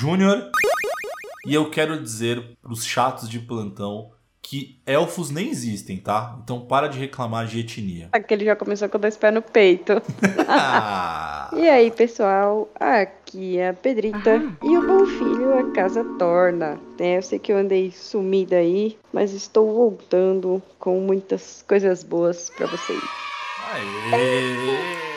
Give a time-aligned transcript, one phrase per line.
[0.00, 0.50] Júnior.
[1.46, 4.10] E eu quero dizer pros chatos de plantão
[4.40, 6.38] que elfos nem existem, tá?
[6.42, 8.08] Então para de reclamar de etnia.
[8.10, 10.00] Aquele já começou com dois pés no peito.
[11.52, 12.70] E aí, pessoal?
[12.78, 14.40] Aqui é a Pedrita.
[14.62, 16.78] E o bom filho a casa torna.
[16.96, 22.50] É, eu sei que eu andei sumida aí, mas estou voltando com muitas coisas boas
[22.50, 23.02] pra vocês.
[23.72, 25.09] Aê!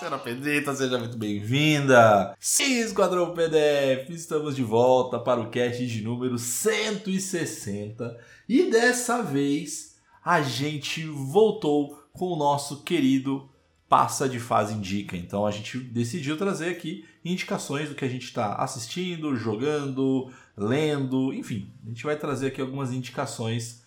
[0.00, 2.34] Senhora Pedrita, seja muito bem-vinda!
[2.40, 9.98] Sim, Esquadrão PDF, estamos de volta para o cast de número 160 e dessa vez
[10.24, 13.50] a gente voltou com o nosso querido
[13.90, 15.18] Passa de Fase Indica.
[15.18, 21.30] Então a gente decidiu trazer aqui indicações do que a gente está assistindo, jogando, lendo,
[21.34, 23.79] enfim, a gente vai trazer aqui algumas indicações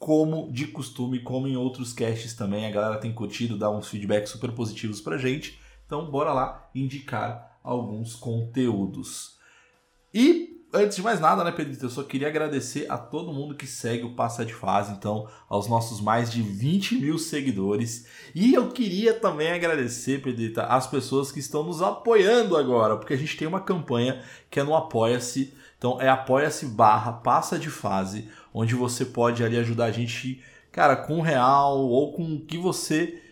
[0.00, 4.32] como de costume, como em outros casts também, a galera tem curtido, dá uns feedbacks
[4.32, 5.60] super positivos pra gente.
[5.84, 9.36] Então, bora lá indicar alguns conteúdos.
[10.14, 13.66] E antes de mais nada, né, Pedrito, eu só queria agradecer a todo mundo que
[13.66, 18.06] segue o Passa de Fase, então, aos nossos mais de 20 mil seguidores.
[18.34, 23.18] E eu queria também agradecer, Pedrita, as pessoas que estão nos apoiando agora, porque a
[23.18, 25.52] gente tem uma campanha que é no Apoia-se.
[25.76, 30.96] Então, é apoia-se barra Passa de Fase onde você pode ali ajudar a gente, cara,
[30.96, 33.22] com real ou com o que você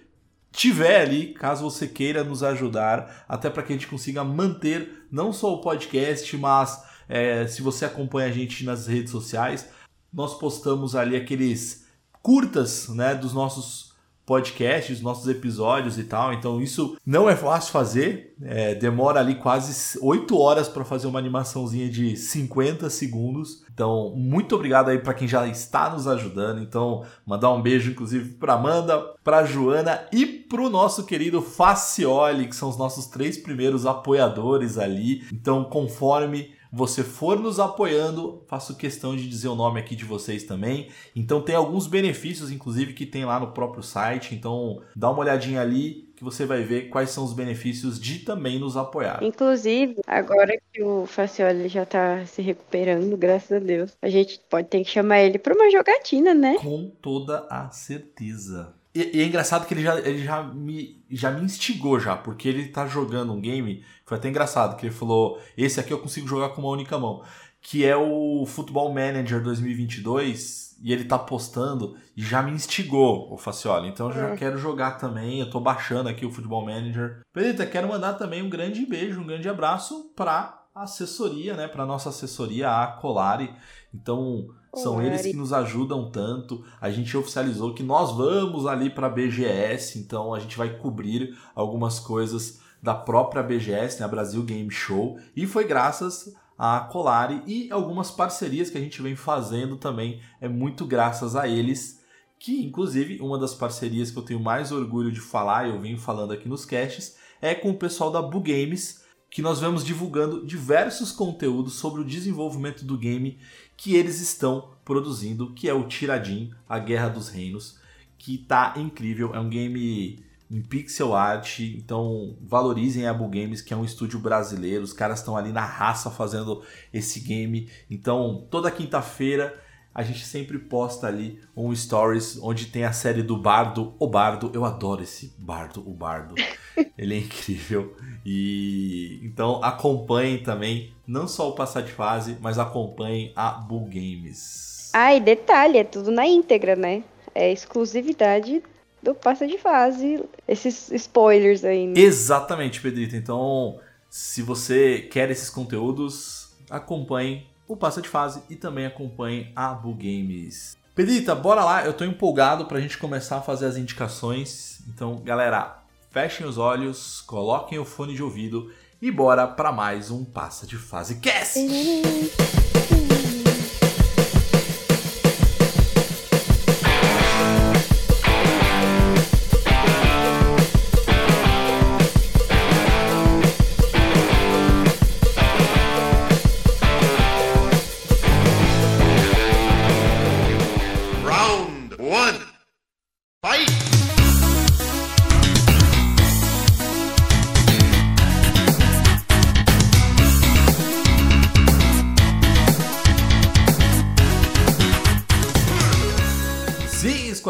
[0.50, 5.32] tiver ali, caso você queira nos ajudar, até para que a gente consiga manter não
[5.32, 9.68] só o podcast, mas é, se você acompanha a gente nas redes sociais,
[10.12, 11.86] nós postamos ali aqueles
[12.22, 13.92] curtas, né, dos nossos
[14.28, 16.34] podcasts, nossos episódios e tal.
[16.34, 21.18] Então isso não é fácil fazer, é, demora ali quase 8 horas para fazer uma
[21.18, 23.64] animaçãozinha de 50 segundos.
[23.72, 26.60] Então, muito obrigado aí para quem já está nos ajudando.
[26.60, 32.56] Então, mandar um beijo inclusive para Amanda, para Joana e pro nosso querido Facioli, que
[32.56, 35.26] são os nossos três primeiros apoiadores ali.
[35.32, 40.44] Então, conforme você for nos apoiando, faço questão de dizer o nome aqui de vocês
[40.44, 40.88] também.
[41.14, 44.34] Então tem alguns benefícios, inclusive, que tem lá no próprio site.
[44.34, 48.58] Então dá uma olhadinha ali que você vai ver quais são os benefícios de também
[48.58, 49.22] nos apoiar.
[49.22, 54.66] Inclusive, agora que o Facioli já tá se recuperando, graças a Deus, a gente pode
[54.66, 56.56] ter que chamar ele pra uma jogatina, né?
[56.58, 58.74] Com toda a certeza.
[58.94, 62.48] E, e é engraçado que ele já, ele já me, já me instigou já, porque
[62.48, 66.26] ele tá jogando um game, foi até engraçado, que ele falou, esse aqui eu consigo
[66.26, 67.22] jogar com uma única mão,
[67.60, 73.36] que é o Football Manager 2022, e ele tá postando, e já me instigou o
[73.36, 74.36] Facioli, então eu já É.
[74.36, 77.20] quero jogar também, eu tô baixando aqui o Football Manager.
[77.32, 82.08] Pedrita, quero mandar também um grande beijo, um grande abraço pra assessoria, né, pra nossa
[82.08, 83.52] assessoria, a Colari,
[83.92, 86.64] então são eles que nos ajudam tanto.
[86.80, 91.36] A gente oficializou que nós vamos ali para a BGS, então a gente vai cobrir
[91.54, 97.42] algumas coisas da própria BGS, né, a Brasil Game Show, e foi graças a Colari
[97.46, 102.00] e algumas parcerias que a gente vem fazendo também, é muito graças a eles,
[102.38, 106.32] que inclusive uma das parcerias que eu tenho mais orgulho de falar, eu venho falando
[106.32, 111.12] aqui nos casts, é com o pessoal da Bu Games, que nós vamos divulgando diversos
[111.12, 113.38] conteúdos sobre o desenvolvimento do game
[113.78, 117.78] que eles estão produzindo, que é o Tiradim, a Guerra dos Reinos,
[118.18, 120.18] que tá incrível, é um game
[120.50, 125.20] em pixel art, então valorizem a Bull Games, que é um estúdio brasileiro, os caras
[125.20, 127.70] estão ali na raça fazendo esse game.
[127.88, 129.62] Então, toda quinta-feira
[129.98, 134.48] a gente sempre posta ali um stories onde tem a série do Bardo, o Bardo.
[134.54, 136.36] Eu adoro esse Bardo, o Bardo.
[136.96, 137.96] Ele é incrível.
[138.24, 144.92] E então acompanhem também, não só o Passar de Fase, mas acompanhem a Bull Games.
[144.92, 147.02] Ah, e detalhe, é tudo na íntegra, né?
[147.34, 148.62] É exclusividade
[149.02, 150.24] do passa de fase.
[150.46, 151.98] Esses spoilers aí, né?
[151.98, 153.16] Exatamente, Pedrito.
[153.16, 159.68] Então, se você quer esses conteúdos, acompanhe o Passa de Fase e também acompanhe a
[159.74, 160.76] Bull Games.
[160.94, 164.80] Pedrita, bora lá, eu tô empolgado pra gente começar a fazer as indicações.
[164.88, 165.78] Então, galera,
[166.10, 170.76] fechem os olhos, coloquem o fone de ouvido e bora para mais um Passa de
[170.76, 171.60] Fase Cast!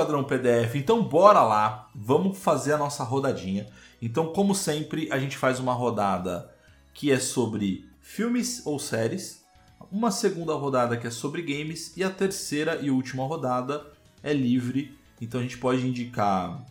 [0.08, 0.74] Esquadrão PDF.
[0.76, 3.66] Então bora lá, vamos fazer a nossa rodadinha.
[4.00, 6.50] Então, como sempre, a gente faz uma rodada
[6.94, 9.44] que é sobre filmes ou séries,
[9.92, 13.84] uma segunda rodada que é sobre games e a terceira e última rodada
[14.22, 14.96] é livre.
[15.20, 16.64] Então a gente pode indicar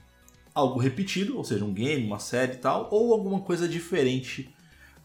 [0.52, 4.52] algo repetido, ou seja, um game, uma série e tal, ou alguma coisa diferente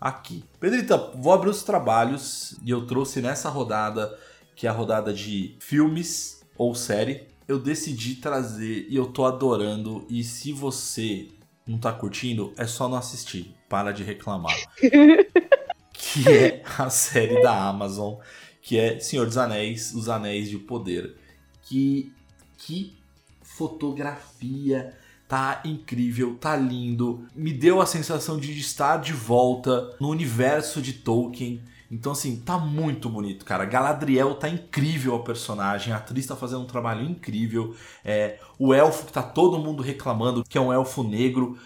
[0.01, 0.43] aqui.
[0.59, 4.19] Pedrita, vou abrir os trabalhos e eu trouxe nessa rodada,
[4.57, 10.07] que é a rodada de filmes ou série, eu decidi trazer e eu tô adorando.
[10.09, 11.29] E se você
[11.67, 13.55] não tá curtindo, é só não assistir.
[13.69, 14.57] Para de reclamar.
[15.93, 18.17] que é a série da Amazon,
[18.61, 21.17] que é Senhor dos Anéis, Os Anéis de Poder.
[21.63, 22.13] Que,
[22.59, 22.99] que
[23.43, 24.95] fotografia,
[25.29, 27.27] tá incrível, tá lindo.
[27.35, 31.63] Me deu a sensação de estar de volta no universo de Tolkien.
[31.93, 33.67] Então, assim, tá muito bonito, cara.
[33.67, 37.77] Galadriel tá incrível a personagem, a atriz tá fazendo um trabalho incrível.
[38.03, 41.59] É, o elfo que tá todo mundo reclamando, que é um elfo negro.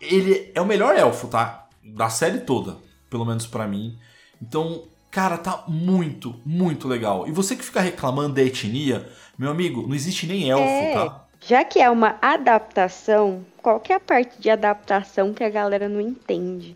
[0.00, 1.66] Ele é o melhor elfo, tá?
[1.84, 2.78] Da série toda,
[3.10, 3.98] pelo menos pra mim.
[4.40, 7.28] Então, cara, tá muito, muito legal.
[7.28, 9.06] E você que fica reclamando da etnia,
[9.36, 10.94] meu amigo, não existe nem elfo, É.
[10.94, 11.24] tá?
[11.46, 15.90] Já que é uma adaptação, qual que é a parte de adaptação que a galera
[15.90, 16.74] não entende?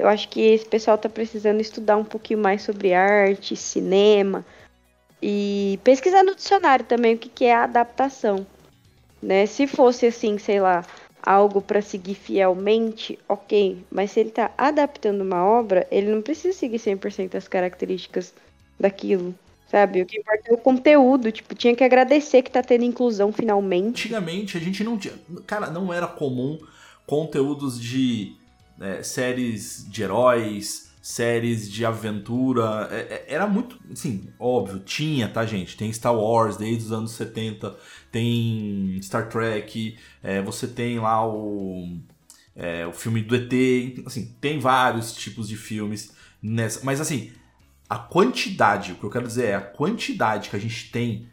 [0.00, 4.42] Eu acho que esse pessoal tá precisando estudar um pouquinho mais sobre arte, cinema
[5.20, 8.46] e pesquisar no dicionário também o que, que é adaptação.
[9.22, 9.44] Né?
[9.44, 10.86] Se fosse assim, sei lá,
[11.22, 13.84] algo para seguir fielmente, ok.
[13.90, 18.32] Mas se ele tá adaptando uma obra, ele não precisa seguir 100% as características
[18.78, 19.34] daquilo.
[19.70, 20.00] Sabe?
[20.00, 21.30] O que importa é o conteúdo.
[21.30, 24.06] Tipo, tinha que agradecer que tá tendo inclusão finalmente.
[24.06, 25.14] Antigamente a gente não tinha.
[25.46, 26.58] Cara, não era comum
[27.06, 28.39] conteúdos de
[28.80, 32.88] é, séries de heróis, séries de aventura.
[32.90, 33.78] É, é, era muito.
[33.90, 35.76] Assim, óbvio, tinha, tá, gente?
[35.76, 37.76] Tem Star Wars desde os anos 70,
[38.10, 41.98] tem Star Trek, é, você tem lá o.
[42.56, 43.52] é, o filme do ET,
[44.06, 46.12] assim, tem vários tipos de filmes
[46.42, 46.80] nessa.
[46.84, 47.32] Mas assim,
[47.88, 51.28] a quantidade, o que eu quero dizer é a quantidade que a gente tem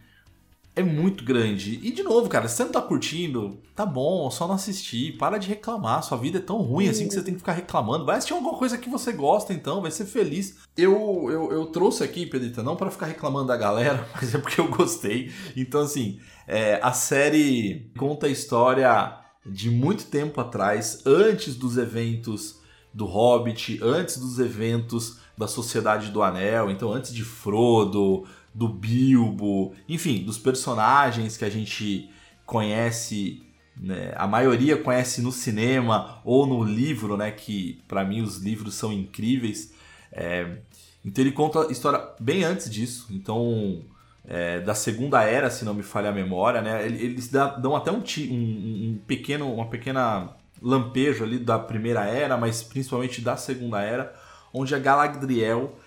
[0.77, 1.79] é muito grande.
[1.81, 5.18] E de novo, cara, se você não tá curtindo, tá bom, só não assistir.
[5.18, 6.03] Para de reclamar.
[6.03, 8.06] Sua vida é tão ruim assim que você tem que ficar reclamando.
[8.06, 10.59] Vai assistir alguma coisa que você gosta, então, vai ser feliz.
[10.77, 14.62] Eu, eu, eu trouxe aqui, Pedrita, não para ficar reclamando da galera, mas é porque
[14.62, 15.31] eu gostei.
[15.56, 22.62] Então, assim, é, a série conta a história de muito tempo atrás, antes dos eventos
[22.94, 28.25] do Hobbit, antes dos eventos da Sociedade do Anel, então antes de Frodo,
[28.57, 32.09] do Bilbo, enfim, dos personagens que a gente
[32.44, 33.44] conhece,
[33.80, 38.73] né, a maioria conhece no cinema ou no livro, né, que para mim os livros
[38.73, 39.71] são incríveis.
[40.11, 40.57] É,
[41.06, 43.83] então ele conta a história bem antes disso, então
[44.26, 48.02] é, da Segunda Era, se não me falha a memória, né, eles dão até um,
[48.31, 54.16] um, um pequeno, uma pequena lampejo ali da Primeira Era, mas principalmente da Segunda Era,
[54.52, 55.78] onde a Galadriel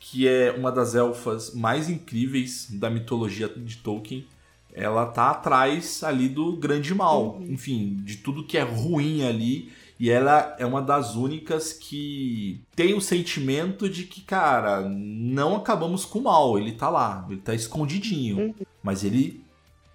[0.00, 4.26] que é uma das elfas mais incríveis da mitologia de Tolkien.
[4.72, 9.70] Ela tá atrás ali do grande mal, enfim, de tudo que é ruim ali.
[9.98, 16.06] E ela é uma das únicas que tem o sentimento de que, cara, não acabamos
[16.06, 16.58] com o mal.
[16.58, 18.54] Ele tá lá, ele tá escondidinho.
[18.82, 19.44] Mas ele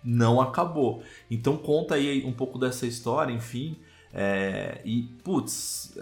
[0.03, 1.01] não acabou.
[1.31, 3.75] Então conta aí um pouco dessa história, enfim.
[4.13, 5.97] é, e, putz,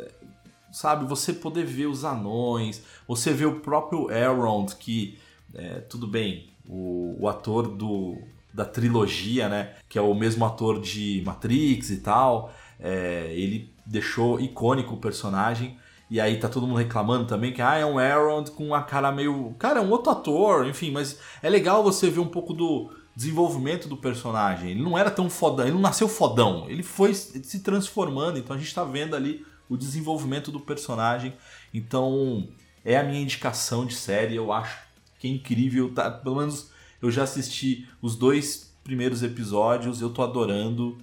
[0.73, 5.17] sabe, você poder ver os anões, você vê o próprio Elrond, que,
[5.53, 8.17] é, tudo bem, o, o ator do,
[8.51, 14.39] da trilogia, né, que é o mesmo ator de Matrix e tal, é, ele deixou
[14.39, 15.77] icônico o personagem,
[16.09, 19.11] e aí tá todo mundo reclamando também que ah, é um Elrond com a cara
[19.11, 19.55] meio...
[19.57, 23.87] Cara, é um outro ator, enfim, mas é legal você ver um pouco do desenvolvimento
[23.87, 24.71] do personagem.
[24.71, 28.59] Ele não era tão fodão, ele não nasceu fodão, ele foi se transformando, então a
[28.59, 31.33] gente tá vendo ali o desenvolvimento do personagem.
[31.73, 32.47] Então,
[32.85, 34.35] é a minha indicação de série.
[34.35, 34.77] Eu acho
[35.19, 35.93] que é incrível.
[35.93, 36.09] Tá?
[36.11, 40.97] Pelo menos Eu já assisti os dois primeiros episódios, eu tô adorando.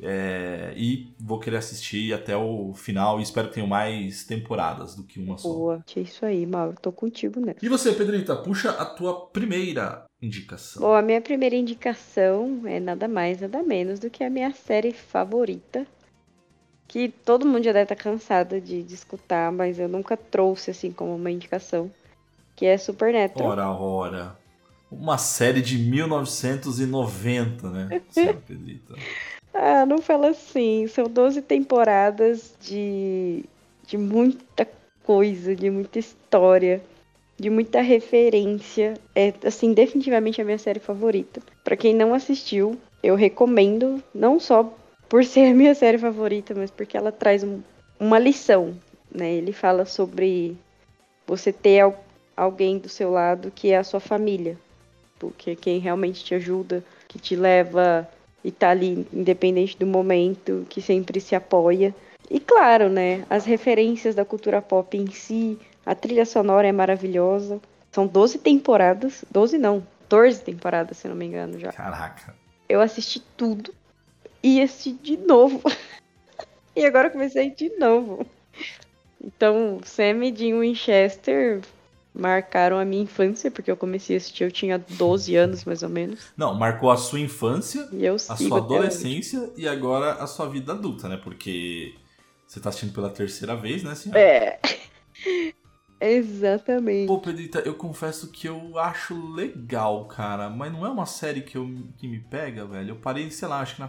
[0.00, 5.04] é, e vou querer assistir até o final e espero que tenham mais temporadas do
[5.04, 5.48] que uma só.
[5.48, 5.84] Boa.
[5.94, 6.74] É isso aí, Mauro.
[6.80, 7.64] Tô contigo nessa.
[7.64, 10.82] E você, Pedrita, puxa a tua primeira indicação.
[10.82, 14.92] Bom, a minha primeira indicação é nada mais, nada menos do que a minha série
[14.92, 15.86] favorita.
[16.92, 20.92] Que todo mundo já deve estar cansado de, de escutar, mas eu nunca trouxe assim
[20.92, 21.90] como uma indicação.
[22.54, 23.50] Que é Supernatural.
[23.50, 24.36] Ora, ora.
[24.90, 28.94] Uma série de 1990, né, senhora Pedrita?
[29.54, 30.86] Ah, não fala assim.
[30.86, 33.46] São 12 temporadas de,
[33.86, 34.68] de muita
[35.02, 36.82] coisa, de muita história,
[37.38, 39.00] de muita referência.
[39.14, 41.40] É, assim, definitivamente a minha série favorita.
[41.64, 44.76] Pra quem não assistiu, eu recomendo, não só
[45.12, 47.60] por ser a minha série favorita, mas porque ela traz um-
[48.00, 48.74] uma lição,
[49.14, 49.30] né?
[49.30, 50.56] Ele fala sobre
[51.26, 52.02] você ter al-
[52.34, 54.56] alguém do seu lado que é a sua família.
[55.18, 58.08] Porque é quem realmente te ajuda, que te leva
[58.42, 61.94] e tá ali independente do momento, que sempre se apoia.
[62.30, 67.60] E claro, né, as referências da cultura pop em si, a trilha sonora é maravilhosa.
[67.90, 71.70] São 12 temporadas, 12 não, 14 temporadas, se não me engano já.
[71.70, 72.34] Caraca.
[72.66, 73.74] Eu assisti tudo
[74.42, 75.62] e assisti de novo.
[76.74, 78.26] e agora eu comecei de novo.
[79.22, 81.60] Então, Sam e Dean Winchester
[82.14, 85.88] marcaram a minha infância, porque eu comecei a assistir, eu tinha 12 anos mais ou
[85.88, 86.32] menos.
[86.36, 90.72] Não, marcou a sua infância, E eu a sua adolescência e agora a sua vida
[90.72, 91.16] adulta, né?
[91.16, 91.94] Porque
[92.46, 94.20] você tá assistindo pela terceira vez, né, senhora?
[94.20, 94.60] É.
[95.98, 97.06] Exatamente.
[97.06, 101.56] Pô, Pedrita, eu confesso que eu acho legal, cara, mas não é uma série que,
[101.56, 102.90] eu, que me pega, velho.
[102.90, 103.88] Eu parei, sei lá, acho que na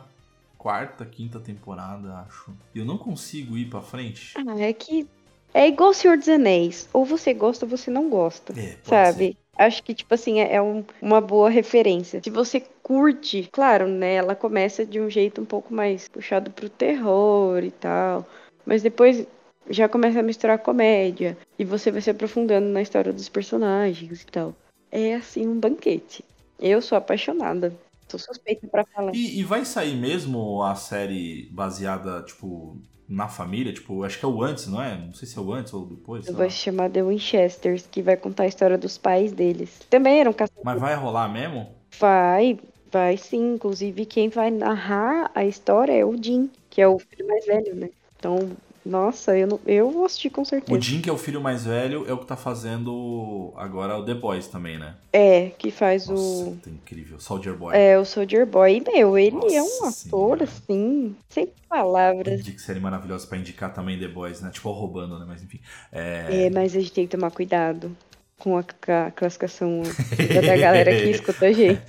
[0.64, 2.52] quarta, quinta temporada, acho.
[2.74, 4.32] E eu não consigo ir pra frente.
[4.38, 5.06] Ah, é que
[5.54, 6.88] é igual o Senhor dos Anéis.
[6.94, 8.58] Ou você gosta ou você não gosta.
[8.58, 9.38] É, sabe?
[9.58, 12.22] Acho que, tipo assim, é é um- uma boa referência.
[12.24, 14.16] Se você curte, claro, né?
[14.16, 18.26] Ela começa de um jeito um pouco mais puxado pro terror e tal.
[18.66, 19.28] Mas depois
[19.70, 21.38] já começa a misturar comédia.
[21.60, 24.56] E você vai se aprofundando na história dos personagens e tal.
[24.90, 26.24] É, assim, um banquete.
[26.58, 27.74] Eu sou apaixonada.
[28.08, 29.14] Sou suspeita pra falar.
[29.14, 33.74] E, e vai sair mesmo a série baseada, tipo, na família?
[33.74, 34.98] Tipo, acho que é o antes, não é?
[34.98, 36.28] Não sei se é o antes ou depois.
[36.28, 36.50] lá.
[36.50, 39.80] se chamar The Winchesters, que vai contar a história dos pais deles.
[39.90, 40.66] Também eram caçadores.
[40.66, 41.70] Mas vai rolar mesmo?
[42.00, 42.60] Vai,
[42.92, 43.56] vai sim.
[43.56, 47.76] Inclusive, quem vai narrar a história é o Jim, que é o filho mais velho,
[47.76, 47.90] né?
[48.18, 48.52] Então,
[48.86, 50.82] nossa, eu, não, eu vou assistir com O certeza.
[50.82, 54.14] Jim, que é o filho mais velho, é o que tá fazendo agora o The
[54.14, 54.96] Boys também, né?
[55.12, 56.58] É, que faz Nossa, o.
[56.62, 57.20] tá incrível.
[57.20, 57.76] Soldier Boy.
[57.76, 58.78] É, o Soldier Boy.
[58.78, 60.44] E, meu, ele é um Nossa ator, Senhora.
[60.44, 62.42] assim, sem palavras.
[62.42, 64.50] Que série maravilhosa pra indicar também The Boys, né?
[64.52, 65.26] Tipo, roubando, né?
[65.28, 65.60] Mas enfim.
[65.92, 66.46] É...
[66.46, 67.96] É, mas a gente tem que tomar cuidado
[68.44, 69.82] com a, ca- classificação
[70.18, 71.82] da galera que escuta a gente.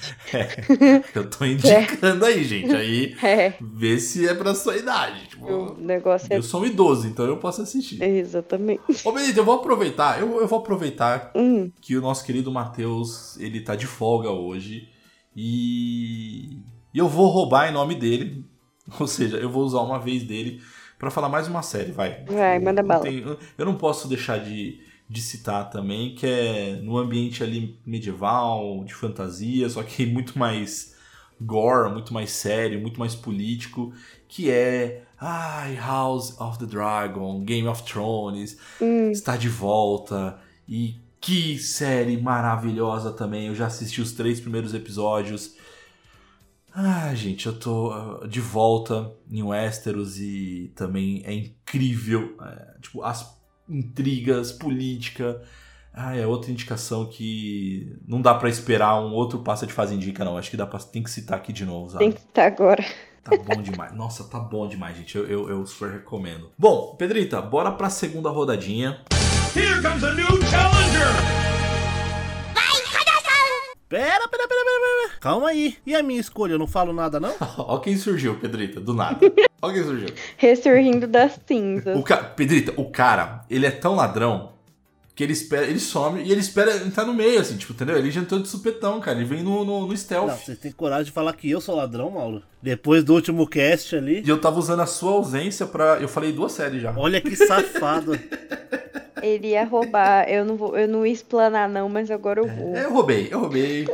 [1.13, 2.73] Eu tô indicando aí, gente.
[2.73, 5.27] Aí, É, vê se é pra sua idade.
[5.31, 6.37] Tipo, o negócio é.
[6.37, 8.01] eu sou um idoso, então eu posso assistir.
[8.01, 8.81] Exatamente.
[9.05, 10.21] Ô, Benito, eu vou aproveitar.
[10.21, 14.89] Eu, eu vou aproveitar Hum, que o nosso querido Matheus, ele tá de folga hoje.
[15.37, 16.61] E...
[16.95, 18.45] e eu vou roubar em nome dele.
[19.01, 20.61] Ou seja, eu vou usar uma vez dele
[20.99, 22.23] pra falar mais uma série, vai.
[22.27, 23.05] Vai, manda bala.
[23.09, 28.95] eu não posso deixar de, de citar também, que é no ambiente ali medieval, de
[28.95, 30.95] fantasia, só que muito mais
[31.41, 33.93] gore, muito mais sério, muito mais político,
[34.29, 40.97] que é ai, House of the Dragon, Game of Thrones, Hum, está de volta e
[41.21, 43.47] que série maravilhosa também.
[43.47, 45.55] Eu já assisti os três primeiros episódios.
[46.73, 52.37] Ah, gente, eu tô ah, de volta em Westeros e também é incrível.
[52.43, 53.23] é, tipo, as
[53.69, 55.43] intrigas, política.
[55.93, 60.25] Ah, é outra indicação que não dá pra esperar um outro passa de fase indica,
[60.25, 60.37] não.
[60.37, 62.05] Acho que dá pra, tem que citar aqui de novo, sabe?
[62.05, 62.85] tem que estar agora.
[63.23, 63.95] Tá bom demais.
[63.95, 65.17] Nossa, tá bom demais, gente.
[65.17, 66.51] Eu, eu, eu super recomendo.
[66.59, 69.01] Bom, Pedrita, bora pra segunda rodadinha.
[69.57, 71.45] Here comes a new challenger!
[73.89, 75.19] Pera, pera, pera, pera, pera.
[75.21, 75.77] Calma aí.
[75.87, 76.55] E a minha escolha?
[76.55, 77.33] Eu não falo nada, não?
[77.57, 79.21] Ó quem surgiu, Pedrita, do nada.
[79.73, 80.09] Quem surgiu.
[80.37, 81.97] Ressurgindo das cinzas.
[81.99, 82.19] O ca...
[82.19, 84.55] Pedrita, o cara, ele é tão ladrão
[85.15, 87.97] que ele espera, ele some e ele espera entrar no meio, assim, tipo, entendeu?
[87.97, 89.17] Ele já entrou de supetão, cara.
[89.17, 90.29] Ele vem no, no, no stealth.
[90.29, 92.43] Não, você tem coragem de falar que eu sou ladrão, Mauro?
[92.61, 94.23] Depois do último cast ali.
[94.25, 95.99] E eu tava usando a sua ausência pra.
[96.01, 96.93] Eu falei duas séries já.
[96.97, 98.19] Olha que safado.
[99.23, 100.29] Ele ia roubar.
[100.29, 102.77] Eu não vou, eu não ia explanar, não, mas agora eu vou.
[102.77, 103.87] É, Eu roubei, eu roubei.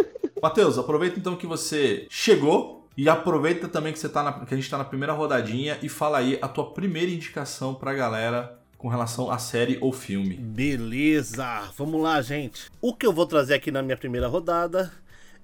[0.43, 4.57] Matheus, aproveita então que você chegou e aproveita também que, você tá na, que a
[4.59, 8.89] gente tá na primeira rodadinha e fala aí a tua primeira indicação pra galera com
[8.89, 10.37] relação à série ou filme.
[10.37, 12.71] Beleza, vamos lá, gente.
[12.79, 14.93] O que eu vou trazer aqui na minha primeira rodada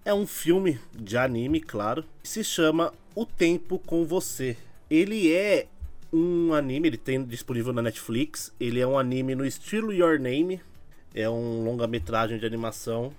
[0.04, 4.54] É um filme de anime, claro, que se chama O Tempo com Você.
[4.90, 5.66] Ele é
[6.12, 8.52] um anime, ele tem disponível na Netflix.
[8.60, 10.60] Ele é um anime no estilo Your Name.
[11.14, 13.14] É um longa-metragem de animação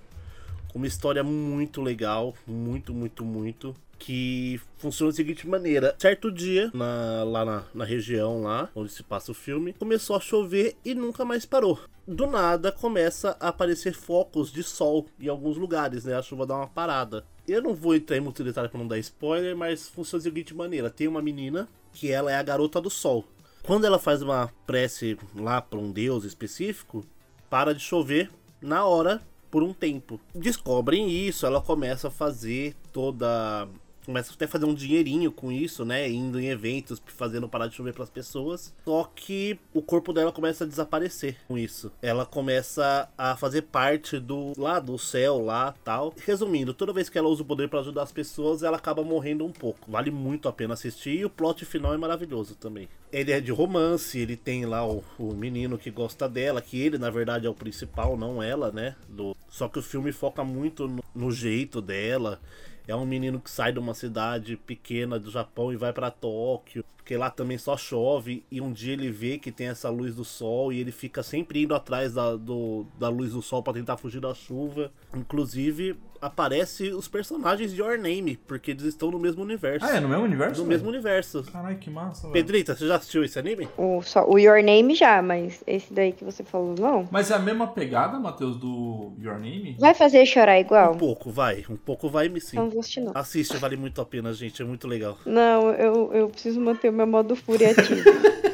[0.68, 3.74] com uma história muito legal, muito, muito, muito.
[3.98, 9.02] Que funciona da seguinte maneira: certo dia, na- lá na, na região lá onde se
[9.02, 11.78] passa o filme, começou a chover e nunca mais parou.
[12.06, 16.14] Do nada começa a aparecer focos de sol em alguns lugares, né?
[16.16, 17.24] A chuva dá uma parada.
[17.46, 20.54] Eu não vou entrar em muito detalhe para não dar spoiler, mas funciona da seguinte
[20.54, 23.24] maneira: tem uma menina que ela é a garota do sol.
[23.62, 27.04] Quando ela faz uma prece lá para um deus específico,
[27.50, 28.30] para de chover
[28.62, 30.18] na hora por um tempo.
[30.34, 33.68] Descobrem isso, ela começa a fazer toda
[34.08, 37.74] começa até a fazer um dinheirinho com isso, né, indo em eventos, fazendo parar de
[37.74, 38.74] chover para as pessoas.
[38.86, 41.92] Só que o corpo dela começa a desaparecer com isso.
[42.00, 46.14] Ela começa a fazer parte do lá do céu lá, tal.
[46.24, 49.44] Resumindo, toda vez que ela usa o poder para ajudar as pessoas, ela acaba morrendo
[49.44, 49.90] um pouco.
[49.90, 52.88] Vale muito a pena assistir e o plot final é maravilhoso também.
[53.12, 56.96] Ele é de romance, ele tem lá o, o menino que gosta dela, que ele
[56.96, 58.96] na verdade é o principal, não ela, né?
[59.06, 59.36] Do...
[59.50, 62.40] Só que o filme foca muito no, no jeito dela.
[62.88, 66.82] É um menino que sai de uma cidade pequena do Japão e vai pra Tóquio,
[67.08, 68.44] porque lá também só chove.
[68.50, 71.62] E um dia ele vê que tem essa luz do sol e ele fica sempre
[71.62, 74.92] indo atrás da, do, da luz do sol para tentar fugir da chuva.
[75.16, 79.86] Inclusive, aparece os personagens de Your Name, porque eles estão no mesmo universo.
[79.86, 80.60] Ah, é no mesmo universo?
[80.60, 80.68] No velho?
[80.68, 81.44] mesmo universo.
[81.50, 82.32] Caralho, que massa, velho.
[82.32, 83.68] Pedrita, você já assistiu esse anime?
[83.76, 87.08] O, só, o Your Name já, mas esse daí que você falou, não.
[87.10, 89.76] Mas é a mesma pegada, Matheus, do Your Name?
[89.78, 90.92] Vai fazer chorar igual?
[90.94, 91.64] Um pouco, vai.
[91.68, 92.56] Um pouco vai, me sim.
[92.56, 93.12] Não vou assistir, não.
[93.14, 94.60] Assiste, vale muito a pena, gente.
[94.60, 95.16] É muito legal.
[95.24, 98.02] Não, eu, eu preciso manter o meu modo fúria ativo.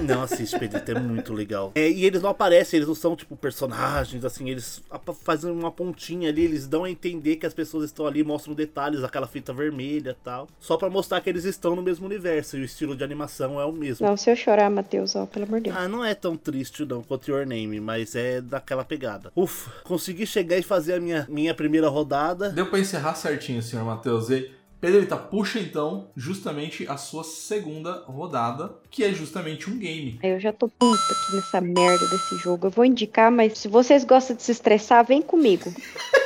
[0.07, 1.73] Não assiste, Pedrito, é muito legal.
[1.75, 4.83] É, e eles não aparecem, eles não são, tipo, personagens, assim, eles
[5.23, 9.01] fazem uma pontinha ali, eles dão a entender que as pessoas estão ali, mostram detalhes
[9.01, 10.47] daquela fita vermelha e tal.
[10.61, 13.65] Só pra mostrar que eles estão no mesmo universo e o estilo de animação é
[13.65, 14.07] o mesmo.
[14.07, 15.77] não, se eu chorar, Matheus, ó, pelo amor de Deus.
[15.77, 19.33] Ah, não é tão triste não quanto Your Name, mas é daquela pegada.
[19.35, 22.51] Ufa, consegui chegar e fazer a minha, minha primeira rodada.
[22.51, 24.29] Deu pra encerrar certinho, senhor Matheus.
[24.29, 24.51] E
[24.85, 30.19] Pedrita, puxa então justamente a sua segunda rodada, que é justamente um game.
[30.23, 32.67] Eu já tô puta aqui nessa merda desse jogo.
[32.67, 35.73] Eu vou indicar, mas se vocês gostam de se estressar, vem comigo.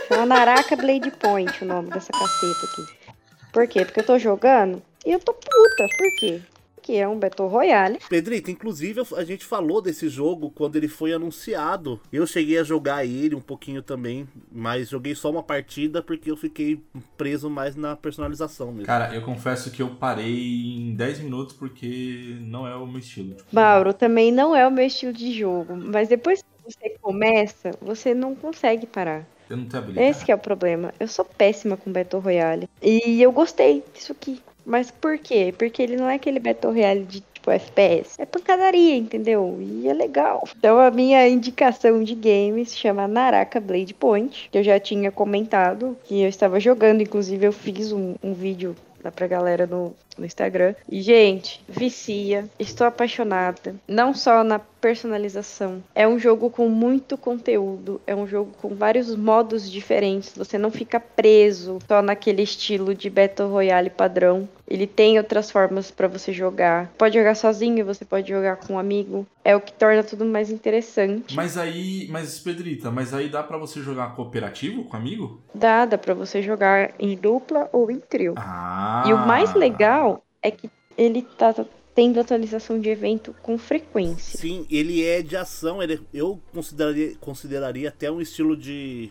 [0.08, 3.14] Chama Naraka Blade Point o nome dessa caceta aqui.
[3.52, 3.84] Por quê?
[3.84, 5.86] Porque eu tô jogando e eu tô puta.
[5.96, 6.42] Por quê?
[6.88, 7.98] Porque é um Battle Royale.
[8.09, 12.01] Pedrito, inclusive a gente falou desse jogo quando ele foi anunciado.
[12.11, 16.37] Eu cheguei a jogar ele um pouquinho também, mas joguei só uma partida porque eu
[16.37, 16.83] fiquei
[17.18, 18.87] preso mais na personalização mesmo.
[18.87, 23.35] Cara, eu confesso que eu parei em 10 minutos porque não é o meu estilo.
[23.35, 25.77] Tipo, Mauro, também não é o meu estilo de jogo.
[25.77, 29.27] Mas depois que você começa, você não consegue parar.
[29.51, 30.09] eu não tenho habilidade.
[30.09, 30.94] Esse que é o problema.
[30.98, 32.66] Eu sou péssima com Battle Royale.
[32.81, 34.40] E eu gostei disso aqui.
[34.68, 35.54] Mas por quê?
[35.57, 38.20] Porque ele não é aquele Battle Royale de tipo FPS.
[38.20, 39.57] É pancadaria, entendeu?
[39.61, 40.46] E é legal.
[40.59, 44.50] Então a minha indicação de game se chama Naraka Blade Point.
[44.52, 47.00] Que eu já tinha comentado que eu estava jogando.
[47.00, 50.74] Inclusive eu fiz um, um vídeo lá pra galera no, no Instagram.
[50.87, 52.44] E, gente, vicia.
[52.59, 53.74] Estou apaixonada.
[53.88, 55.82] Não só na personalização.
[55.94, 58.00] É um jogo com muito conteúdo.
[58.06, 60.32] É um jogo com vários modos diferentes.
[60.36, 64.48] Você não fica preso só naquele estilo de Battle Royale padrão.
[64.66, 66.92] Ele tem outras formas pra você jogar.
[66.98, 69.26] Pode jogar sozinho, você pode jogar com um amigo.
[69.44, 71.34] É o que torna tudo mais interessante.
[71.34, 75.40] Mas aí, mas Pedrita, mas aí dá pra você jogar cooperativo com amigo?
[75.54, 78.34] Dá, dá pra você jogar em dupla ou em trio.
[78.36, 79.04] Ah.
[79.06, 81.54] E o mais legal é que ele tá
[81.98, 84.38] tendo atualização de evento com frequência.
[84.38, 89.11] Sim, ele é de ação, ele, eu consideraria, consideraria até um estilo de,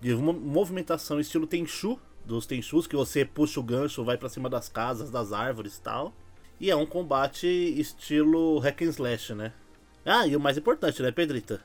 [0.00, 4.48] de mo- movimentação, estilo Tenchu, dos Tenchus, que você puxa o gancho, vai pra cima
[4.48, 6.14] das casas, das árvores e tal.
[6.58, 9.52] E é um combate estilo hack and slash, né?
[10.02, 11.60] Ah, e o mais importante, né, Pedrita?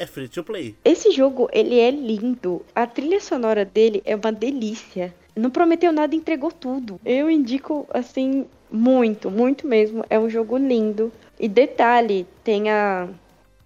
[0.00, 0.74] É free to play.
[0.84, 2.66] Esse jogo, ele é lindo.
[2.74, 5.14] A trilha sonora dele é uma delícia.
[5.36, 7.00] Não prometeu nada, entregou tudo.
[7.04, 10.04] Eu indico, assim, muito, muito mesmo.
[10.08, 11.12] É um jogo lindo.
[11.38, 13.08] E detalhe, tem a.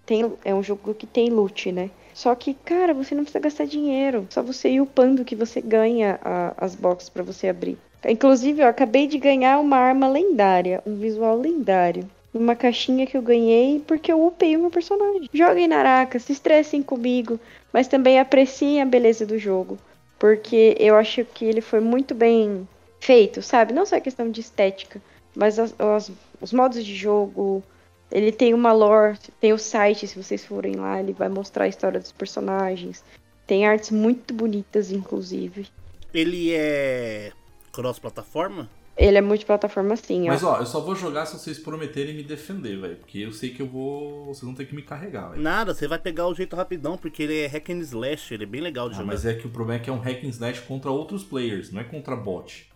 [0.05, 1.91] Tem, é um jogo que tem loot, né?
[2.15, 4.27] Só que, cara, você não precisa gastar dinheiro.
[4.31, 7.77] Só você ir upando que você ganha a- as boxes pra você abrir.
[8.09, 12.09] Inclusive, eu acabei de ganhar uma arma lendária, um visual lendário.
[12.33, 15.29] Uma caixinha que eu ganhei porque eu upei o meu personagem.
[15.33, 17.41] Joguem Naraka, se estressem comigo,
[17.73, 19.77] mas também apreciem a beleza do jogo.
[20.19, 22.67] Porque eu acho que ele foi muito bem
[23.01, 23.73] feito, sabe?
[23.73, 25.01] Não só a questão de estética,
[25.35, 27.63] mas as- as- os modos de jogo.
[28.11, 31.69] Ele tem uma lore, tem o site, se vocês forem lá, ele vai mostrar a
[31.69, 33.03] história dos personagens.
[33.47, 35.67] Tem artes muito bonitas, inclusive.
[36.15, 37.33] Ele é
[37.73, 38.69] cross-plataforma?
[38.97, 40.33] Ele é multiplataforma sim, ó.
[40.33, 42.97] Mas ó, eu só vou jogar se vocês prometerem me defender, velho.
[42.97, 44.25] Porque eu sei que eu vou.
[44.27, 45.43] Vocês vão ter que me carregar, velho.
[45.43, 48.47] Nada, você vai pegar o jeito rapidão, porque ele é hack and slash, ele é
[48.47, 49.13] bem legal de Ah, jogar.
[49.13, 51.71] mas é que o problema é que é um hack and slash contra outros players,
[51.71, 52.67] não é contra bot.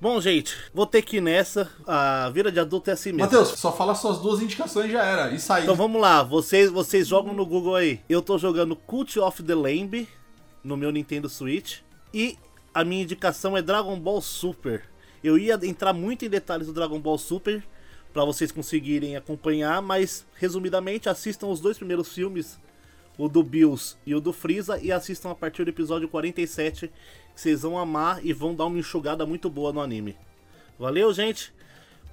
[0.00, 1.70] Bom, gente, vou ter que ir nessa.
[1.86, 3.22] A vida de adulto é assim mesmo.
[3.22, 5.30] Matheus, só fala suas duas indicações já era.
[5.30, 5.62] E sair.
[5.62, 8.00] Então vamos lá, vocês, vocês jogam no Google aí.
[8.08, 10.08] Eu tô jogando Cult of the Lamb
[10.64, 11.78] no meu Nintendo Switch.
[12.12, 12.36] E
[12.74, 14.82] a minha indicação é Dragon Ball Super.
[15.22, 17.62] Eu ia entrar muito em detalhes do Dragon Ball Super
[18.12, 22.58] pra vocês conseguirem acompanhar, mas resumidamente assistam os dois primeiros filmes,
[23.22, 27.40] o do Bills e o do Freeza, e assistam a partir do episódio 47, que
[27.40, 30.16] vocês vão amar e vão dar uma enxugada muito boa no anime.
[30.76, 31.54] Valeu, gente?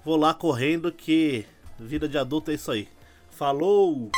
[0.06, 1.46] Vou lá correndo que
[1.80, 2.88] vida de adulto é isso aí.
[3.32, 4.12] Falou!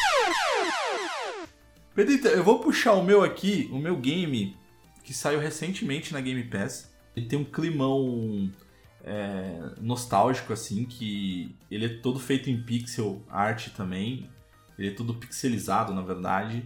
[1.95, 4.57] Pedrita, eu vou puxar o meu aqui, o meu game,
[5.01, 6.91] que saiu recentemente na Game Pass.
[7.15, 8.51] Ele tem um climão
[9.01, 14.29] é, nostálgico, assim, que ele é todo feito em pixel art também.
[14.81, 16.65] Ele é todo pixelizado, na verdade.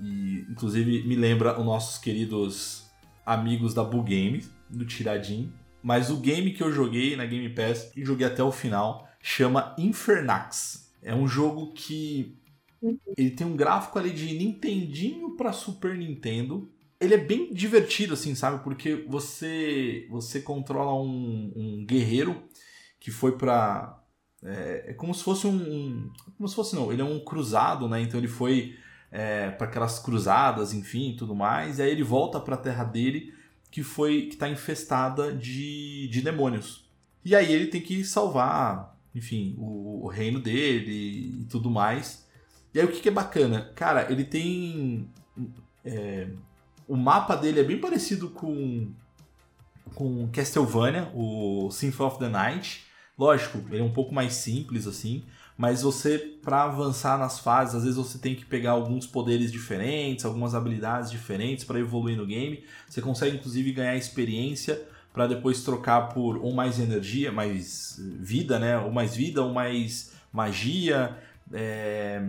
[0.00, 2.90] E, inclusive, me lembra os nossos queridos
[3.24, 5.52] amigos da Bull Games, do Tiradin.
[5.82, 9.74] Mas o game que eu joguei na Game Pass, e joguei até o final, chama
[9.78, 10.92] Infernax.
[11.02, 12.36] É um jogo que
[13.16, 16.68] ele tem um gráfico ali de Nintendinho para Super Nintendo.
[17.00, 18.62] Ele é bem divertido, assim, sabe?
[18.64, 22.42] Porque você você controla um, um guerreiro
[22.98, 24.02] que foi pra.
[24.46, 26.92] É, é como se fosse um, Como se fosse, não.
[26.92, 28.00] Ele é um cruzado, né?
[28.00, 28.76] Então ele foi
[29.10, 31.78] é, para aquelas cruzadas, enfim, tudo mais.
[31.78, 33.34] E aí ele volta pra terra dele,
[33.70, 34.26] que foi.
[34.26, 36.88] que tá infestada de, de demônios.
[37.24, 42.24] E aí ele tem que salvar, enfim, o, o reino dele e tudo mais.
[42.72, 43.72] E aí o que, que é bacana?
[43.74, 45.08] Cara, ele tem.
[45.84, 46.28] é,
[46.86, 48.92] o mapa dele é bem parecido com.
[49.94, 52.85] com Castlevania, o Symphony of the Night.
[53.18, 55.24] Lógico, ele é um pouco mais simples assim.
[55.56, 60.24] Mas você, pra avançar nas fases, às vezes você tem que pegar alguns poderes diferentes,
[60.26, 62.62] algumas habilidades diferentes pra evoluir no game.
[62.86, 64.82] Você consegue inclusive ganhar experiência
[65.14, 68.78] pra depois trocar por ou mais energia, mais vida, né?
[68.78, 71.16] Ou mais vida, ou mais magia.
[71.52, 72.20] É,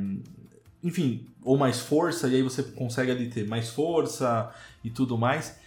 [0.82, 4.54] enfim, ou mais força, e aí você consegue ali ter mais força
[4.86, 5.60] e tudo mais.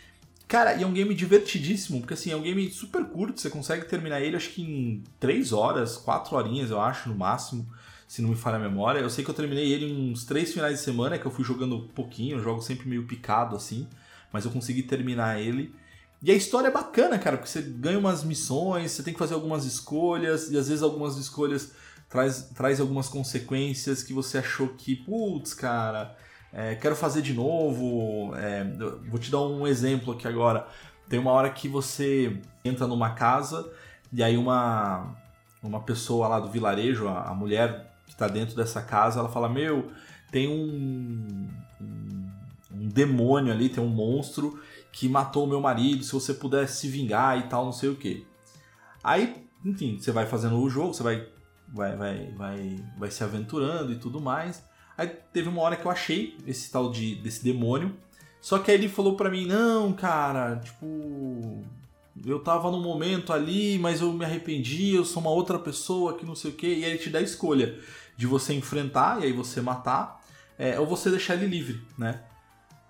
[0.51, 3.85] Cara, e é um game divertidíssimo, porque assim, é um game super curto, você consegue
[3.85, 7.73] terminar ele acho que em 3 horas, 4 horinhas, eu acho, no máximo,
[8.09, 8.99] se não me falha a memória.
[8.99, 11.89] Eu sei que eu terminei ele uns 3 finais de semana, que eu fui jogando
[11.95, 13.87] pouquinho, eu jogo sempre meio picado assim,
[14.33, 15.73] mas eu consegui terminar ele.
[16.21, 19.35] E a história é bacana, cara, porque você ganha umas missões, você tem que fazer
[19.35, 21.71] algumas escolhas, e às vezes algumas escolhas
[22.09, 26.17] traz, traz algumas consequências que você achou que, putz, cara,
[26.53, 28.35] é, quero fazer de novo.
[28.37, 28.65] é,
[29.09, 30.67] vou te dar um exemplo aqui agora.
[31.09, 33.71] Tem uma hora que você entra numa casa
[34.13, 35.17] e aí uma,
[35.63, 39.49] uma pessoa lá do vilarejo, a, a mulher que está dentro dessa casa, ela fala:
[39.49, 39.91] Meu,
[40.31, 41.49] tem um,
[41.81, 42.31] um,
[42.73, 44.61] um demônio ali, tem um monstro
[44.93, 46.05] que matou o meu marido.
[46.05, 48.27] Se você puder se vingar e tal, não sei o que.
[49.03, 51.27] Aí, enfim, você vai fazendo o jogo, você vai
[51.73, 54.65] vai, vai, vai, vai se aventurando e tudo mais.
[55.01, 57.97] Aí teve uma hora que eu achei esse tal de desse demônio.
[58.39, 61.65] Só que aí ele falou pra mim, não, cara, tipo.
[62.27, 66.27] Eu tava num momento ali, mas eu me arrependi, eu sou uma outra pessoa que
[66.27, 66.67] não sei o que.
[66.67, 67.79] E aí ele te dá a escolha
[68.15, 70.23] de você enfrentar e aí você matar,
[70.59, 72.21] é, ou você deixar ele livre, né?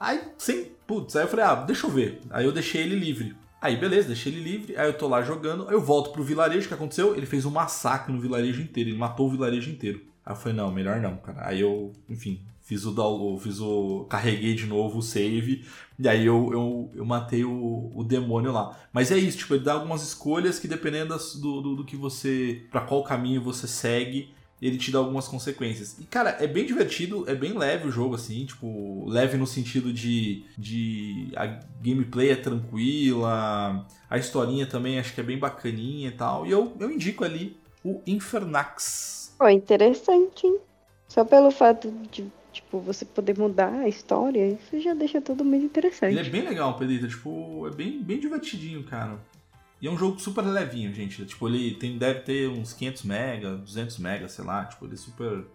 [0.00, 0.72] Aí, sem.
[0.88, 2.20] Putz, aí eu falei, ah, deixa eu ver.
[2.30, 3.36] Aí eu deixei ele livre.
[3.62, 4.76] Aí, beleza, deixei ele livre.
[4.76, 5.68] Aí eu tô lá jogando.
[5.68, 6.64] Aí eu volto pro vilarejo.
[6.64, 7.14] O que aconteceu?
[7.14, 8.90] Ele fez um massacre no vilarejo inteiro.
[8.90, 10.09] Ele matou o vilarejo inteiro.
[10.24, 11.46] Aí eu falei, não, melhor não, cara.
[11.46, 14.06] Aí eu, enfim, fiz o download, fiz o.
[14.08, 15.64] Carreguei de novo o save.
[15.98, 18.78] E aí eu, eu, eu matei o, o demônio lá.
[18.92, 22.62] Mas é isso, tipo, ele dá algumas escolhas que dependendo do, do, do que você.
[22.70, 24.32] para qual caminho você segue.
[24.62, 25.96] Ele te dá algumas consequências.
[25.98, 29.92] E, cara, é bem divertido, é bem leve o jogo, assim, tipo, leve no sentido
[29.92, 30.44] de.
[30.56, 31.46] de a
[31.82, 36.46] gameplay é tranquila, a historinha também acho que é bem bacaninha e tal.
[36.46, 39.19] E eu, eu indico ali o Infernax.
[39.40, 40.58] Pô, interessante, hein?
[41.08, 45.64] Só pelo fato de, tipo, você poder mudar a história, isso já deixa tudo muito
[45.64, 46.12] interessante.
[46.12, 49.18] Ele é bem legal, Pedrita, tipo, é bem, bem divertidinho, cara.
[49.80, 51.24] E é um jogo super levinho, gente.
[51.24, 54.66] Tipo, ele tem, deve ter uns 500 mega, 200 mega, sei lá.
[54.66, 55.46] Tipo, ele é super,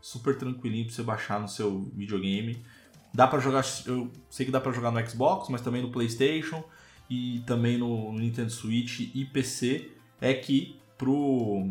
[0.00, 2.64] super tranquilinho pra você baixar no seu videogame.
[3.12, 6.62] Dá pra jogar, eu sei que dá pra jogar no Xbox, mas também no PlayStation
[7.10, 9.90] e também no Nintendo Switch e PC.
[10.20, 11.68] É que pro,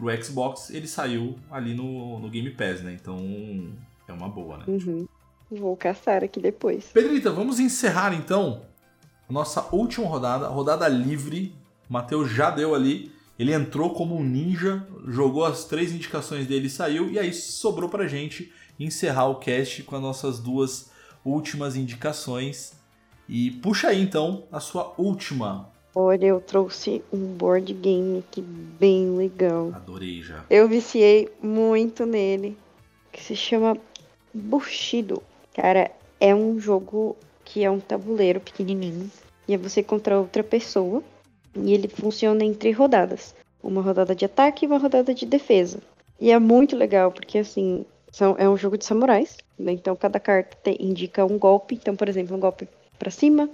[0.00, 2.96] pro Xbox ele saiu ali no, no Game Pass, né?
[2.98, 3.18] Então
[4.08, 4.64] é uma boa, né?
[4.66, 5.06] Uhum.
[5.50, 6.86] Vou caçar aqui depois.
[6.86, 8.62] Pedrita, vamos encerrar então
[9.28, 11.54] a nossa última rodada, rodada livre.
[11.88, 13.12] O Matheus já deu ali.
[13.38, 17.10] Ele entrou como um ninja, jogou as três indicações dele e saiu.
[17.10, 20.90] E aí sobrou pra gente encerrar o cast com as nossas duas
[21.24, 22.72] últimas indicações.
[23.28, 25.70] E puxa aí então a sua última.
[25.94, 29.72] Olha, eu trouxe um board game aqui bem legal.
[29.74, 30.44] Adorei já.
[30.48, 32.56] Eu viciei muito nele,
[33.12, 33.76] que se chama
[34.32, 35.22] Bushido.
[35.54, 39.10] Cara, é um jogo que é um tabuleiro pequenininho
[39.48, 41.02] e é você contra outra pessoa
[41.56, 43.34] e ele funciona em três rodadas.
[43.62, 45.80] Uma rodada de ataque e uma rodada de defesa.
[46.20, 49.72] E é muito legal porque assim, são, é um jogo de samurais, né?
[49.72, 51.74] Então cada carta te- indica um golpe.
[51.74, 53.50] Então, por exemplo, um golpe pra cima,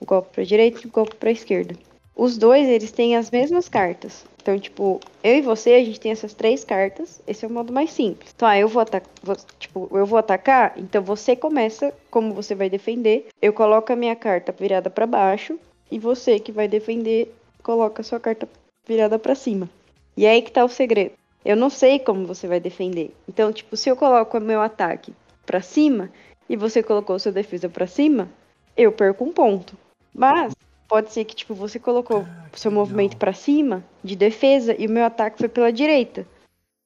[0.00, 1.74] um golpe pra direita e um golpe pra esquerda.
[2.16, 4.26] Os dois, eles têm as mesmas cartas.
[4.42, 7.20] Então, tipo, eu e você, a gente tem essas três cartas.
[7.26, 8.32] Esse é o modo mais simples.
[8.34, 9.10] Então, ah, eu vou atacar.
[9.58, 10.74] Tipo, eu vou atacar.
[10.76, 13.28] Então, você começa como você vai defender.
[13.40, 15.58] Eu coloco a minha carta virada pra baixo.
[15.90, 18.48] E você que vai defender, coloca a sua carta
[18.86, 19.68] virada pra cima.
[20.16, 21.12] E é aí que tá o segredo.
[21.44, 23.14] Eu não sei como você vai defender.
[23.28, 25.12] Então, tipo, se eu coloco o meu ataque
[25.46, 26.10] pra cima
[26.48, 28.28] e você colocou sua defesa pra cima,
[28.76, 29.74] eu perco um ponto.
[30.14, 30.54] Mas
[30.88, 34.90] pode ser que tipo você colocou o seu movimento pra cima de defesa e o
[34.90, 36.26] meu ataque foi pela direita.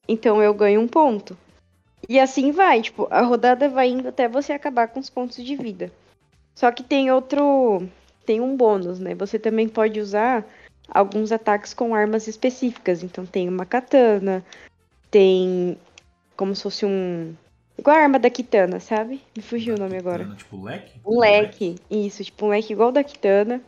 [0.07, 1.37] Então eu ganho um ponto.
[2.09, 5.57] E assim vai, tipo, a rodada vai indo até você acabar com os pontos de
[5.57, 5.91] vida.
[6.55, 7.89] Só que tem outro,
[8.27, 9.15] tem um bônus, né?
[9.15, 10.45] Você também pode usar
[10.89, 13.03] alguns ataques com armas específicas.
[13.03, 14.45] Então tem uma katana,
[15.11, 15.79] tem
[16.37, 17.35] como se fosse um
[17.79, 19.21] igual a arma da kitana, sabe?
[19.37, 20.25] Me fugiu o nome agora.
[20.37, 20.93] Tipo leque?
[21.05, 23.61] Um leque, isso, tipo um leque igual da Kitana.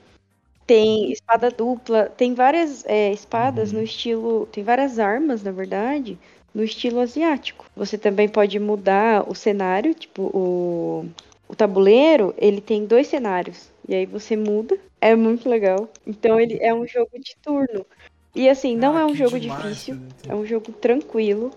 [0.66, 3.78] Tem espada dupla, tem várias é, espadas Uhum.
[3.78, 4.46] no estilo.
[4.50, 6.18] Tem várias armas, na verdade,
[6.52, 7.66] no estilo asiático.
[7.76, 11.06] Você também pode mudar o cenário, tipo, o,
[11.48, 13.70] o tabuleiro, ele tem dois cenários.
[13.88, 14.76] E aí você muda.
[15.00, 15.88] É muito legal.
[16.04, 17.86] Então ele é um jogo de turno.
[18.34, 19.94] E assim, não Ah, é um jogo demais, difícil.
[19.94, 20.32] Pedrita.
[20.32, 21.52] É um jogo tranquilo.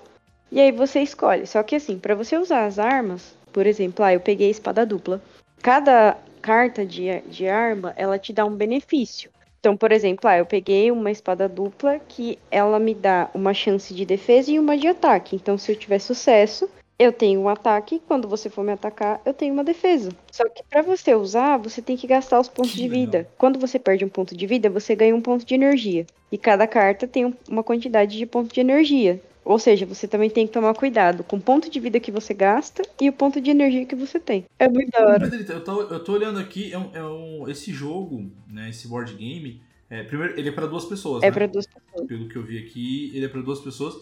[0.51, 1.45] E aí você escolhe.
[1.45, 4.85] Só que assim, pra você usar as armas, por exemplo, ah, eu peguei a espada
[4.85, 5.21] dupla.
[5.61, 9.29] Cada carta de, de arma, ela te dá um benefício.
[9.59, 13.93] Então, por exemplo, ah, eu peguei uma espada dupla que ela me dá uma chance
[13.93, 15.35] de defesa e uma de ataque.
[15.35, 18.01] Então, se eu tiver sucesso, eu tenho um ataque.
[18.07, 20.11] Quando você for me atacar, eu tenho uma defesa.
[20.31, 22.99] Só que pra você usar, você tem que gastar os pontos Que de legal.
[23.05, 23.29] vida.
[23.37, 26.05] Quando você perde um ponto de vida, você ganha um ponto de energia.
[26.31, 29.21] E cada carta tem um- uma quantidade de ponto de energia.
[29.49, 32.35] Ou seja, você também tem que tomar cuidado com o ponto de vida que você
[32.35, 34.45] gasta e o ponto de energia que você tem.
[34.59, 35.25] É muito da hora.
[35.27, 39.11] Eu tô, eu tô olhando aqui, é um, é um- esse jogo, né, esse board
[39.15, 39.59] game,
[39.89, 41.31] é, primeiro, ele é pra duas pessoas, É né?
[41.31, 42.07] pra duas pessoas.
[42.07, 43.95] Pelo que eu vi aqui, ele é pra duas pessoas.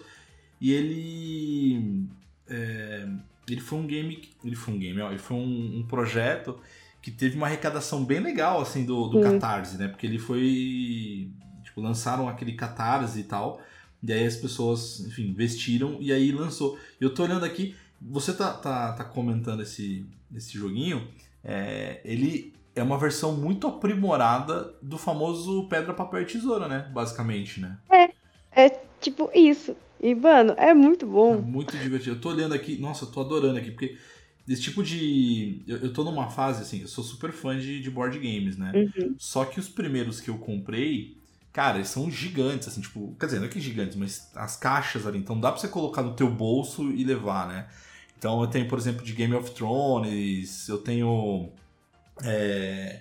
[0.60, 2.04] E ele.
[2.50, 3.08] é,
[3.50, 4.22] ele foi um game.
[4.44, 5.10] Ele foi um game, ó.
[5.10, 6.60] Ele foi um, um projeto
[7.02, 9.22] que teve uma arrecadação bem legal, assim, do, do.
[9.22, 9.88] Catarse, né?
[9.88, 11.30] Porque ele foi.
[11.64, 13.62] Tipo, lançaram aquele Catarse e tal.
[14.04, 16.78] E aí as pessoas, enfim, investiram e aí lançou.
[17.00, 20.06] Eu tô olhando aqui, você tá, tá, tá comentando esse,
[20.36, 21.08] esse joguinho.
[21.44, 26.90] é, ele é uma versão muito aprimorada do famoso Pedra, Papel e Tesoura, né?
[26.94, 27.80] Basicamente, né?
[28.52, 28.70] É
[29.02, 29.76] tipo isso.
[30.00, 31.42] E, mano, é muito É bom.
[31.42, 32.16] muito divertido.
[32.16, 33.98] Eu tô olhando aqui, nossa, eu tô adorando aqui, porque
[34.46, 35.64] desse tipo de.
[35.68, 38.72] Eu, eu tô numa fase assim, eu sou super fã de, de board games, né?
[38.76, 39.16] Uhum.
[39.18, 41.18] Só que os primeiros que eu comprei,
[41.58, 43.16] cara, eles são gigantes, assim, tipo.
[43.20, 46.04] Quer dizer, não é que gigantes, mas as caixas ali, então dá pra você colocar
[46.04, 47.66] no teu bolso e levar, né?
[48.16, 51.50] Então eu tenho, por exemplo, de Game of Thrones, eu tenho.
[52.24, 53.00] é,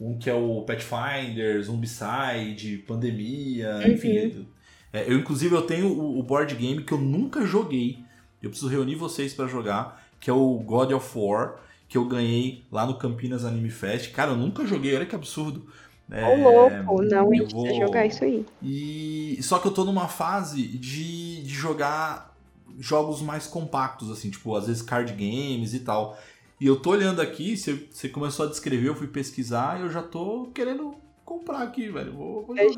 [0.00, 4.48] um que é o Pathfinder, Zombicide, Pandemia, enfim.
[4.92, 8.00] É, eu, inclusive, eu tenho o, o board game que eu nunca joguei.
[8.42, 11.54] Eu preciso reunir vocês pra jogar, que é o God of War,
[11.88, 14.10] que eu ganhei lá no Campinas Anime Fest.
[14.10, 15.68] Cara, eu nunca joguei, olha que absurdo.
[16.10, 17.02] É, Ô, louco.
[17.04, 18.44] Não, a eu precisa jogar isso aí.
[18.62, 22.34] E só que eu tô numa fase de, de jogar
[22.78, 26.18] jogos mais compactos, assim, tipo, às vezes card games e tal.
[26.60, 29.90] E eu tô olhando aqui, você, você começou a descrever, eu fui pesquisar e eu
[29.90, 32.12] já tô querendo comprar aqui, velho.
[32.12, 32.68] Vou, vou jogar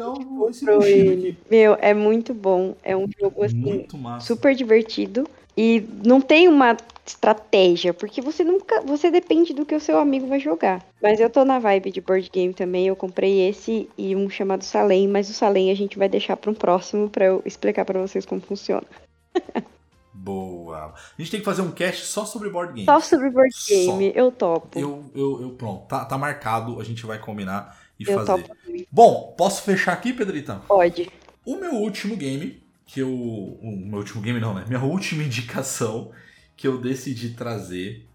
[0.50, 1.28] esse comprou Bushido ele.
[1.28, 1.38] aqui.
[1.50, 2.76] Meu, é muito bom.
[2.82, 3.86] É um jogo assim.
[4.20, 9.80] Super divertido e não tem uma estratégia, porque você nunca, você depende do que o
[9.80, 10.84] seu amigo vai jogar.
[11.02, 14.64] Mas eu tô na vibe de board game também, eu comprei esse e um chamado
[14.64, 18.00] Salem, mas o Salem a gente vai deixar para um próximo para eu explicar para
[18.00, 18.86] vocês como funciona.
[20.14, 20.94] Boa.
[20.94, 22.86] A gente tem que fazer um cast só sobre board games.
[22.86, 23.74] Só sobre board Só.
[23.74, 24.78] game, eu topo.
[24.78, 28.44] Eu, eu, eu, pronto, tá, tá marcado, a gente vai combinar e Eu fazer.
[28.44, 28.56] topo.
[28.90, 30.62] Bom, posso fechar aqui, Pedrita?
[30.66, 31.10] Pode.
[31.44, 33.10] O meu último game, que eu.
[33.10, 34.64] O meu último game não, né?
[34.66, 36.10] Minha última indicação
[36.56, 38.06] que eu decidi trazer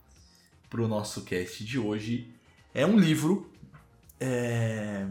[0.69, 2.27] pro nosso cast de hoje
[2.73, 3.51] é um livro
[4.19, 5.05] é,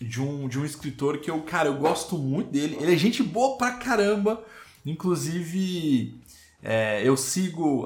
[0.00, 2.76] de, um, de um escritor que eu, cara, eu gosto muito dele.
[2.80, 4.44] Ele é gente boa pra caramba.
[4.84, 6.18] Inclusive,
[6.62, 7.84] é, eu sigo.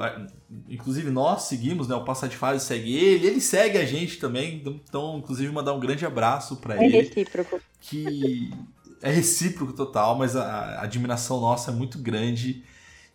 [0.69, 1.95] Inclusive, nós seguimos, né?
[1.95, 4.63] O Passa de Fase segue ele, ele segue a gente também.
[4.65, 7.03] Então, inclusive, mandar um grande abraço para É ele.
[7.03, 7.61] recíproco.
[7.81, 8.51] Que
[9.03, 12.65] é recíproco total, mas a, a admiração nossa é muito grande.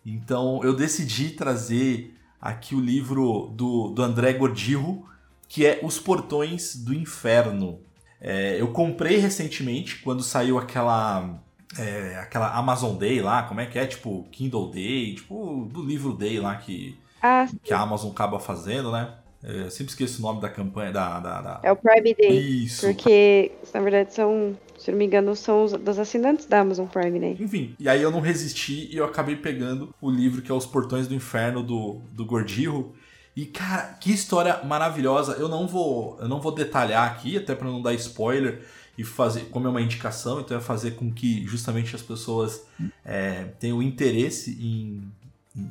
[0.04, 5.06] Então, eu decidi trazer aqui o livro do, do André Gordirro,
[5.48, 7.80] que é Os Portões do Inferno.
[8.20, 11.38] É, eu comprei recentemente, quando saiu aquela
[11.78, 13.86] é, aquela Amazon Day lá, como é que é?
[13.86, 18.92] Tipo, Kindle Day, tipo, do livro Day lá que, Ah, que a Amazon acaba fazendo,
[18.92, 19.14] né?
[19.42, 21.20] É, eu sempre esqueço o nome da campanha, da...
[21.20, 22.64] da, da- é o Prime Day.
[22.64, 22.86] Isso.
[22.86, 27.18] Porque, na verdade, são, se não me engano, são os dos assinantes da Amazon Prime
[27.18, 27.38] Day.
[27.40, 30.66] Enfim, e aí eu não resisti e eu acabei pegando o livro que é Os
[30.66, 32.94] Portões do Inferno do, do Gordirro.
[33.34, 35.32] E cara, que história maravilhosa.
[35.32, 38.60] Eu não vou, eu não vou detalhar aqui, até para não dar spoiler
[38.98, 42.66] e fazer, como é uma indicação, então é fazer com que justamente as pessoas
[43.02, 45.10] é, tenham interesse em,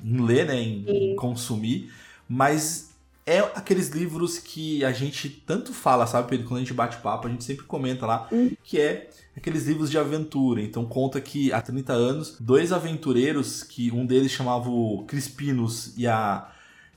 [0.03, 1.91] em ler, né, em, em consumir.
[2.27, 2.92] Mas
[3.25, 6.47] é aqueles livros que a gente tanto fala, sabe, Pedro?
[6.47, 8.27] Quando a gente bate papo, a gente sempre comenta lá
[8.63, 10.61] que é aqueles livros de aventura.
[10.61, 16.05] Então conta que há 30 anos, dois aventureiros, que um deles chamava o Crispinos e
[16.05, 16.51] a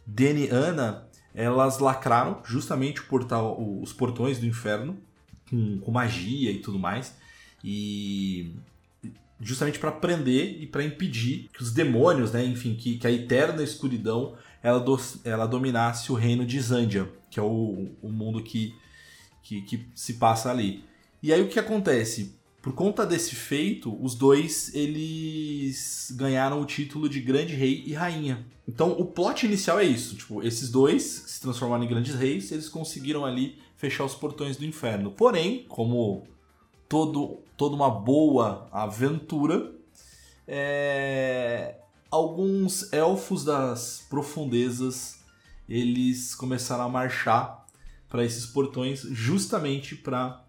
[0.04, 4.96] Deni Ana, elas lacraram justamente o portal, os portões do inferno
[5.48, 7.14] com, com magia e tudo mais.
[7.62, 8.52] E
[9.40, 13.62] justamente para prender e para impedir que os demônios, né, enfim, que, que a eterna
[13.62, 14.34] escuridão
[14.66, 18.74] ela, do- ela dominasse o reino de Zandia, que é o, o mundo que,
[19.40, 20.82] que, que se passa ali.
[21.22, 22.34] E aí o que acontece?
[22.60, 28.44] Por conta desse feito, os dois eles ganharam o título de grande rei e rainha.
[28.66, 32.68] Então o plot inicial é isso, tipo, esses dois se transformaram em grandes reis, eles
[32.68, 35.12] conseguiram ali fechar os portões do inferno.
[35.12, 36.26] Porém, como
[36.88, 39.72] todo, toda uma boa aventura,
[40.48, 41.76] é,
[42.16, 45.20] alguns elfos das profundezas
[45.68, 47.66] eles começaram a marchar
[48.08, 50.42] para esses portões justamente para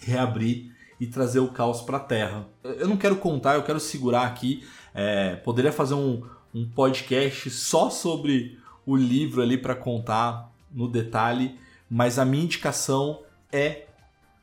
[0.00, 2.46] reabrir e trazer o caos para a Terra.
[2.62, 4.64] Eu não quero contar, eu quero segurar aqui.
[4.94, 6.22] é, poderia fazer um,
[6.54, 11.58] um podcast só sobre o livro ali para contar no detalhe,
[11.90, 13.86] mas a minha indicação é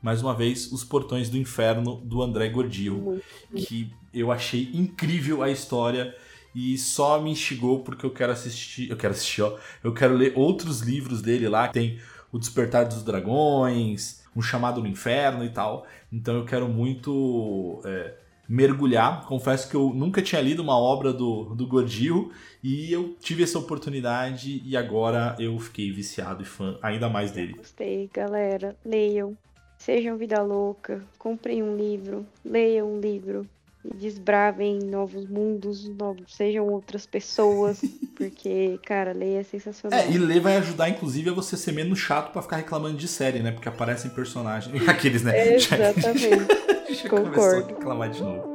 [0.02, 3.22] mais uma vez Os Portões do Inferno do André Gordirro,
[3.56, 6.14] que eu achei incrível a história
[6.54, 10.32] e só me instigou porque eu quero assistir, eu quero assistir, ó, eu quero ler
[10.36, 11.98] outros livros dele lá, tem
[12.32, 15.86] O Despertar dos Dragões, Um Chamado no Inferno e tal.
[16.12, 18.14] Então eu quero muito é,
[18.48, 19.26] mergulhar.
[19.26, 22.30] Confesso que eu nunca tinha lido uma obra do, do Gordirro
[22.62, 27.54] e eu tive essa oportunidade e agora eu fiquei viciado e fã ainda mais dele.
[27.54, 28.76] Gostei, galera.
[28.84, 29.36] Leiam.
[29.78, 31.04] Sejam vida louca.
[31.18, 32.24] Comprem um livro.
[32.44, 33.46] Leiam um livro.
[33.94, 37.80] Desbravem novos mundos, novos, sejam outras pessoas.
[38.16, 39.98] Porque, cara, ler é sensacional.
[39.98, 43.08] É, e ler vai ajudar, inclusive, a você ser menos chato pra ficar reclamando de
[43.08, 43.50] série, né?
[43.50, 44.72] Porque aparecem personagens.
[44.88, 45.58] Aqueles, né?
[45.58, 46.28] Já- Exatamente.
[46.94, 47.66] já a Concordo.
[47.74, 48.53] reclamar de novo.